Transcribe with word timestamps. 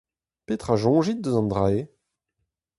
Petra 0.47 0.75
'soñjit 0.77 1.21
eus 1.27 1.37
an 1.39 1.47
dra-se? 1.51 1.83